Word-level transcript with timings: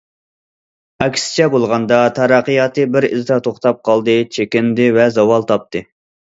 ئەكسىچە 1.05 1.47
بولغاندا، 1.55 1.99
تەرەققىياتى 2.21 2.87
بىر 2.97 3.09
ئىزدا 3.11 3.39
توختاپ 3.51 3.87
قالدى، 3.91 4.19
چېكىندى 4.41 4.91
ۋە 4.99 5.09
زاۋال 5.21 5.51
تاپتى. 5.55 5.87